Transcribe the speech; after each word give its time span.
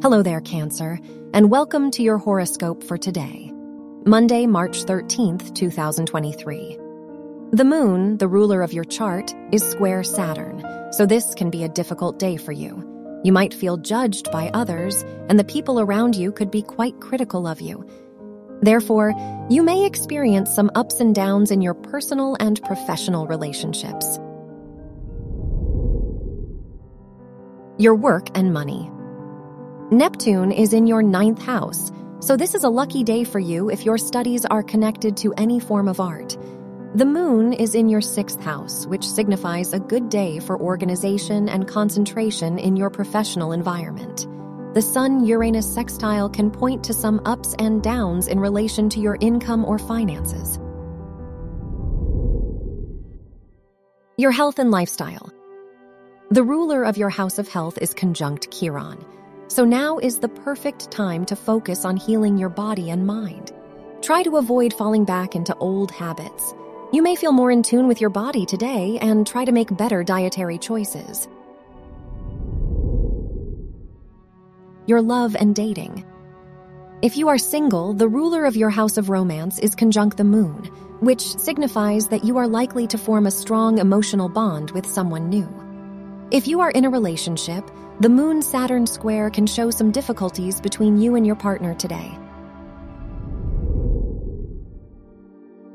Hello 0.00 0.22
there, 0.22 0.40
Cancer, 0.40 1.00
and 1.34 1.50
welcome 1.50 1.90
to 1.90 2.04
your 2.04 2.18
horoscope 2.18 2.84
for 2.84 2.96
today, 2.96 3.50
Monday, 4.06 4.46
March 4.46 4.84
13th, 4.84 5.52
2023. 5.56 6.78
The 7.50 7.64
moon, 7.64 8.16
the 8.16 8.28
ruler 8.28 8.62
of 8.62 8.72
your 8.72 8.84
chart, 8.84 9.34
is 9.50 9.68
square 9.68 10.04
Saturn, 10.04 10.64
so 10.92 11.04
this 11.04 11.34
can 11.34 11.50
be 11.50 11.64
a 11.64 11.68
difficult 11.68 12.20
day 12.20 12.36
for 12.36 12.52
you. 12.52 13.20
You 13.24 13.32
might 13.32 13.52
feel 13.52 13.76
judged 13.76 14.30
by 14.30 14.50
others, 14.54 15.02
and 15.28 15.36
the 15.36 15.42
people 15.42 15.80
around 15.80 16.14
you 16.14 16.30
could 16.30 16.52
be 16.52 16.62
quite 16.62 17.00
critical 17.00 17.48
of 17.48 17.60
you. 17.60 17.84
Therefore, 18.62 19.12
you 19.50 19.64
may 19.64 19.84
experience 19.84 20.54
some 20.54 20.70
ups 20.76 21.00
and 21.00 21.12
downs 21.12 21.50
in 21.50 21.60
your 21.60 21.74
personal 21.74 22.36
and 22.38 22.62
professional 22.62 23.26
relationships. 23.26 24.16
Your 27.78 27.96
work 27.96 28.28
and 28.36 28.52
money. 28.52 28.92
Neptune 29.90 30.52
is 30.52 30.74
in 30.74 30.86
your 30.86 31.02
ninth 31.02 31.40
house, 31.40 31.90
so 32.20 32.36
this 32.36 32.54
is 32.54 32.64
a 32.64 32.68
lucky 32.68 33.02
day 33.02 33.24
for 33.24 33.38
you 33.38 33.70
if 33.70 33.86
your 33.86 33.96
studies 33.96 34.44
are 34.44 34.62
connected 34.62 35.16
to 35.16 35.32
any 35.38 35.58
form 35.58 35.88
of 35.88 35.98
art. 35.98 36.36
The 36.94 37.06
moon 37.06 37.54
is 37.54 37.74
in 37.74 37.88
your 37.88 38.02
sixth 38.02 38.38
house, 38.42 38.84
which 38.86 39.08
signifies 39.08 39.72
a 39.72 39.80
good 39.80 40.10
day 40.10 40.40
for 40.40 40.60
organization 40.60 41.48
and 41.48 41.66
concentration 41.66 42.58
in 42.58 42.76
your 42.76 42.90
professional 42.90 43.52
environment. 43.52 44.26
The 44.74 44.82
Sun 44.82 45.24
Uranus 45.24 45.72
sextile 45.72 46.28
can 46.28 46.50
point 46.50 46.84
to 46.84 46.92
some 46.92 47.22
ups 47.24 47.54
and 47.58 47.82
downs 47.82 48.28
in 48.28 48.38
relation 48.38 48.90
to 48.90 49.00
your 49.00 49.16
income 49.22 49.64
or 49.64 49.78
finances. 49.78 50.58
Your 54.18 54.32
health 54.32 54.58
and 54.58 54.70
lifestyle. 54.70 55.32
The 56.30 56.42
ruler 56.42 56.84
of 56.84 56.98
your 56.98 57.08
house 57.08 57.38
of 57.38 57.48
health 57.48 57.78
is 57.78 57.94
conjunct 57.94 58.50
Chiron. 58.50 59.02
So 59.48 59.64
now 59.64 59.96
is 59.96 60.18
the 60.18 60.28
perfect 60.28 60.90
time 60.90 61.24
to 61.24 61.34
focus 61.34 61.86
on 61.86 61.96
healing 61.96 62.36
your 62.36 62.50
body 62.50 62.90
and 62.90 63.06
mind. 63.06 63.50
Try 64.02 64.22
to 64.22 64.36
avoid 64.36 64.74
falling 64.74 65.06
back 65.06 65.34
into 65.34 65.56
old 65.56 65.90
habits. 65.90 66.54
You 66.92 67.02
may 67.02 67.16
feel 67.16 67.32
more 67.32 67.50
in 67.50 67.62
tune 67.62 67.88
with 67.88 67.98
your 67.98 68.10
body 68.10 68.44
today 68.44 68.98
and 69.00 69.26
try 69.26 69.46
to 69.46 69.52
make 69.52 69.74
better 69.74 70.04
dietary 70.04 70.58
choices. 70.58 71.28
Your 74.86 75.00
love 75.00 75.34
and 75.34 75.54
dating. 75.54 76.04
If 77.00 77.16
you 77.16 77.28
are 77.28 77.38
single, 77.38 77.94
the 77.94 78.08
ruler 78.08 78.44
of 78.44 78.54
your 78.56 78.70
house 78.70 78.98
of 78.98 79.08
romance 79.08 79.58
is 79.58 79.74
conjunct 79.74 80.18
the 80.18 80.24
moon, 80.24 80.64
which 81.00 81.22
signifies 81.38 82.08
that 82.08 82.24
you 82.24 82.36
are 82.36 82.48
likely 82.48 82.86
to 82.88 82.98
form 82.98 83.26
a 83.26 83.30
strong 83.30 83.78
emotional 83.78 84.28
bond 84.28 84.72
with 84.72 84.84
someone 84.84 85.30
new. 85.30 85.48
If 86.30 86.46
you 86.46 86.60
are 86.60 86.70
in 86.70 86.84
a 86.84 86.90
relationship, 86.90 87.70
the 88.00 88.10
Moon 88.10 88.42
Saturn 88.42 88.86
square 88.86 89.30
can 89.30 89.46
show 89.46 89.70
some 89.70 89.90
difficulties 89.90 90.60
between 90.60 90.98
you 90.98 91.14
and 91.14 91.26
your 91.26 91.36
partner 91.36 91.74
today. 91.74 92.18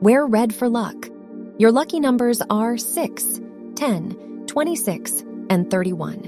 Wear 0.00 0.26
red 0.26 0.52
for 0.52 0.68
luck. 0.68 1.08
Your 1.58 1.70
lucky 1.70 2.00
numbers 2.00 2.42
are 2.50 2.76
6, 2.76 3.40
10, 3.76 4.44
26, 4.48 5.24
and 5.50 5.70
31. 5.70 6.24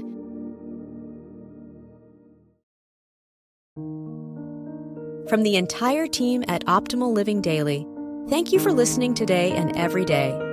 From 5.27 5.43
the 5.43 5.57
entire 5.57 6.07
team 6.07 6.45
at 6.47 6.65
Optimal 6.65 7.13
Living 7.13 7.41
Daily, 7.41 7.85
thank 8.29 8.53
you 8.53 8.59
for 8.59 8.71
listening 8.71 9.15
today 9.15 9.51
and 9.51 9.75
every 9.75 10.05
day. 10.05 10.52